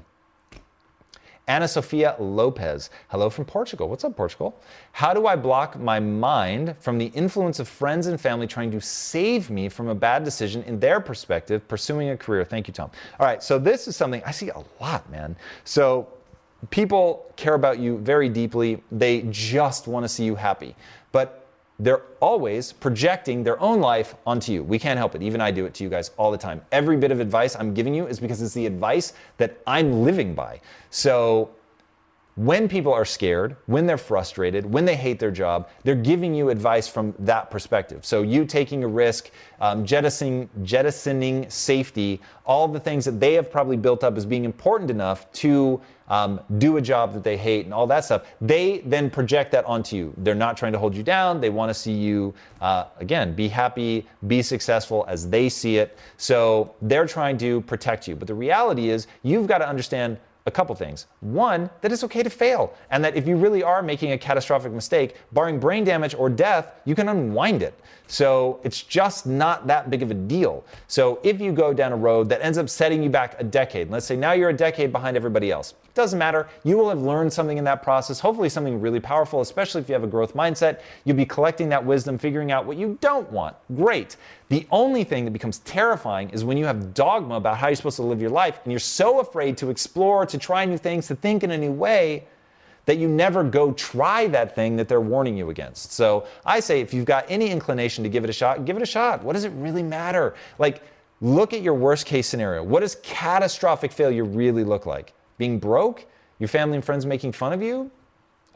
[1.47, 2.89] Ana Sofia Lopez.
[3.09, 3.87] Hello from Portugal.
[3.87, 4.59] What's up, Portugal?
[4.93, 8.81] How do I block my mind from the influence of friends and family trying to
[8.81, 12.43] save me from a bad decision in their perspective, pursuing a career?
[12.45, 12.89] Thank you, Tom.
[13.19, 15.35] All right, so this is something I see a lot, man.
[15.65, 16.07] So
[16.71, 18.81] people care about you very deeply.
[18.91, 20.75] They just want to see you happy.
[21.11, 21.44] But
[21.79, 24.63] they're always projecting their own life onto you.
[24.63, 25.21] We can't help it.
[25.21, 26.61] Even I do it to you guys all the time.
[26.71, 30.33] Every bit of advice I'm giving you is because it's the advice that I'm living
[30.33, 30.61] by.
[30.89, 31.49] So
[32.35, 36.49] when people are scared, when they're frustrated, when they hate their job, they're giving you
[36.49, 38.05] advice from that perspective.
[38.05, 39.31] So you taking a risk,
[39.61, 44.43] um, jettisoning, jettisoning safety, all the things that they have probably built up as being
[44.43, 45.79] important enough to
[46.09, 49.63] um, do a job that they hate and all that stuff, they then project that
[49.63, 50.13] onto you.
[50.17, 51.39] They're not trying to hold you down.
[51.39, 55.97] They want to see you, uh, again, be happy, be successful as they see it.
[56.17, 58.15] So they're trying to protect you.
[58.17, 60.17] But the reality is, you've got to understand
[60.47, 61.07] a couple things.
[61.21, 64.71] One, that it's okay to fail, and that if you really are making a catastrophic
[64.71, 67.73] mistake, barring brain damage or death, you can unwind it.
[68.07, 70.63] So it's just not that big of a deal.
[70.87, 73.89] So if you go down a road that ends up setting you back a decade,
[73.89, 76.47] let's say now you're a decade behind everybody else, doesn't matter.
[76.63, 79.93] You will have learned something in that process, hopefully something really powerful, especially if you
[79.93, 80.81] have a growth mindset.
[81.05, 83.55] You'll be collecting that wisdom, figuring out what you don't want.
[83.75, 84.17] Great.
[84.49, 87.95] The only thing that becomes terrifying is when you have dogma about how you're supposed
[87.95, 91.15] to live your life and you're so afraid to explore, to try new things, to
[91.15, 92.27] think in a new way
[92.85, 95.91] that you never go try that thing that they're warning you against.
[95.93, 98.83] So I say if you've got any inclination to give it a shot, give it
[98.83, 99.23] a shot.
[99.23, 100.35] What does it really matter?
[100.59, 100.83] Like,
[101.21, 102.61] look at your worst case scenario.
[102.63, 105.13] What does catastrophic failure really look like?
[105.37, 106.05] Being broke?
[106.39, 107.91] Your family and friends making fun of you?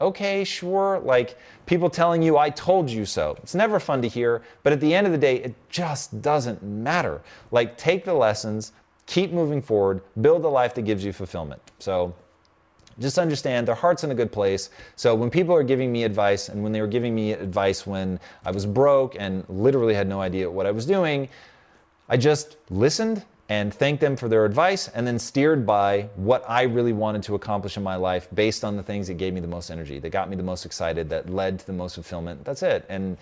[0.00, 1.00] Okay, sure.
[1.00, 3.36] Like people telling you, I told you so.
[3.42, 6.62] It's never fun to hear, but at the end of the day, it just doesn't
[6.62, 7.20] matter.
[7.50, 8.72] Like take the lessons,
[9.06, 11.60] keep moving forward, build a life that gives you fulfillment.
[11.78, 12.14] So
[12.98, 14.70] just understand their heart's in a good place.
[14.96, 18.20] So when people are giving me advice, and when they were giving me advice when
[18.44, 21.28] I was broke and literally had no idea what I was doing,
[22.08, 26.62] I just listened and thanked them for their advice and then steered by what I
[26.62, 29.48] really wanted to accomplish in my life based on the things that gave me the
[29.48, 32.44] most energy, that got me the most excited, that led to the most fulfillment.
[32.44, 32.86] That's it.
[32.88, 33.18] And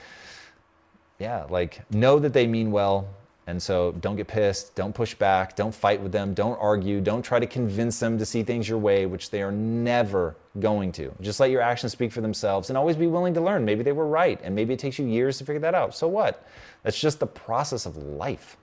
[1.19, 3.09] yeah, like know that they mean well.
[3.47, 7.23] And so don't get pissed, don't push back, don't fight with them, don't argue, don't
[7.23, 11.11] try to convince them to see things your way, which they are never going to.
[11.23, 13.65] Just let your actions speak for themselves and always be willing to learn.
[13.65, 15.97] Maybe they were right and maybe it takes you years to figure that out.
[15.97, 16.47] So what?
[16.83, 18.59] That's just the process of life.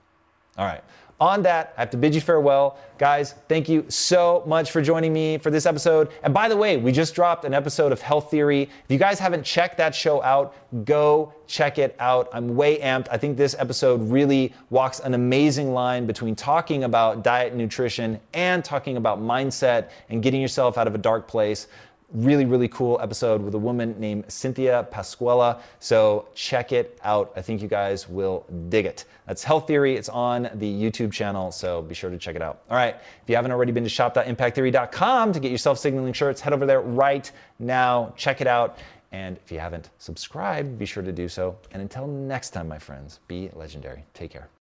[0.56, 0.84] All right
[1.20, 2.78] on that, I have to bid you farewell.
[2.98, 6.10] Guys, thank you so much for joining me for this episode.
[6.22, 8.62] And by the way, we just dropped an episode of Health Theory.
[8.62, 10.54] If you guys haven't checked that show out,
[10.84, 12.28] go check it out.
[12.32, 13.08] I'm way amped.
[13.10, 18.20] I think this episode really walks an amazing line between talking about diet and nutrition
[18.34, 21.66] and talking about mindset and getting yourself out of a dark place
[22.12, 25.60] really, really cool episode with a woman named Cynthia Pasquella.
[25.80, 27.32] So check it out.
[27.36, 29.04] I think you guys will dig it.
[29.26, 29.96] That's Health Theory.
[29.96, 32.62] It's on the YouTube channel, so be sure to check it out.
[32.70, 32.94] All right.
[32.94, 36.66] If you haven't already been to shop.impacttheory.com to get your self signaling shirts, head over
[36.66, 38.12] there right now.
[38.16, 38.78] Check it out.
[39.12, 41.56] And if you haven't subscribed, be sure to do so.
[41.72, 44.04] And until next time, my friends, be legendary.
[44.14, 44.55] Take care.